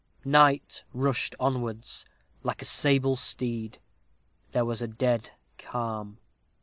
Night 0.25 0.83
rushed 0.93 1.35
onwards, 1.39 2.07
like 2.41 2.63
a 2.63 2.65
sable 2.65 3.15
steed. 3.15 3.77
There 4.51 4.65
was 4.65 4.81
a 4.81 4.87
dead 4.87 5.29
calm. 5.59 6.17